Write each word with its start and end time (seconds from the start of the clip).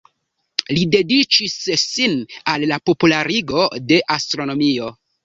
Li 0.77 0.85
dediĉis 0.93 1.57
sin 1.81 2.15
al 2.53 2.65
la 2.71 2.79
popularigo 2.91 3.67
de 3.93 4.01
astronomio. 4.17 4.91